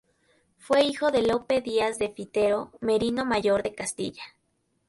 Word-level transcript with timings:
Fue 0.57 0.83
hijo 0.83 1.11
de 1.11 1.21
Lope 1.21 1.61
Díaz 1.61 1.99
de 1.99 2.09
Fitero, 2.09 2.71
merino 2.81 3.23
mayor 3.23 3.61
de 3.61 3.75
Castilla. 3.75 4.23